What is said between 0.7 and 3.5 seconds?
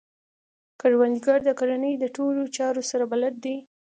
کروندګر د کرنې د ټولو چارو سره بلد